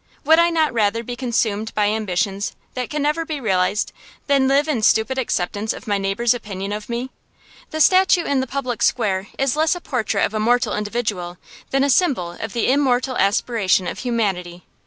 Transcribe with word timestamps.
Would 0.25 0.39
I 0.39 0.49
not 0.49 0.73
rather 0.73 1.03
be 1.03 1.15
consumed 1.15 1.75
by 1.75 1.85
ambitions 1.89 2.53
that 2.73 2.89
can 2.89 3.03
never 3.03 3.23
be 3.23 3.39
realized 3.39 3.93
than 4.25 4.47
live 4.47 4.67
in 4.67 4.81
stupid 4.81 5.19
acceptance 5.19 5.73
of 5.73 5.85
my 5.85 5.99
neighbor's 5.99 6.33
opinion 6.33 6.73
of 6.73 6.89
me? 6.89 7.11
The 7.69 7.79
statue 7.81 8.23
in 8.23 8.39
the 8.39 8.47
public 8.47 8.81
square 8.81 9.27
is 9.37 9.55
less 9.55 9.75
a 9.75 9.79
portrait 9.79 10.25
of 10.25 10.33
a 10.33 10.39
mortal 10.39 10.73
individual 10.75 11.37
than 11.69 11.83
a 11.83 11.89
symbol 11.91 12.31
of 12.31 12.53
the 12.53 12.71
immortal 12.71 13.15
aspiration 13.17 13.85
of 13.85 13.99
humanity. 13.99 14.63